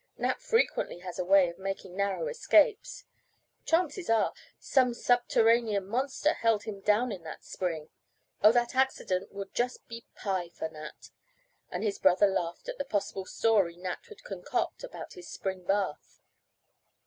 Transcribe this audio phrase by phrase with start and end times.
[0.17, 3.03] Nat frequently has a way of making narrow escapes.
[3.65, 7.89] Chances are, some subterranean monster held him down in that spring.
[8.41, 11.11] Oh, that accident will just be pie for Nat,"
[11.69, 16.19] and his brother laughed at the possible story Nat would concoct about his spring bath.